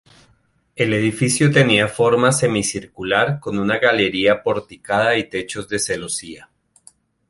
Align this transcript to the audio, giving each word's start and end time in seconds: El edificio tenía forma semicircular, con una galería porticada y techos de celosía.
El 0.75 0.93
edificio 0.95 1.51
tenía 1.51 1.87
forma 1.87 2.31
semicircular, 2.31 3.39
con 3.39 3.59
una 3.59 3.77
galería 3.77 4.41
porticada 4.41 5.15
y 5.15 5.29
techos 5.29 5.69
de 5.69 5.77
celosía. 5.77 6.49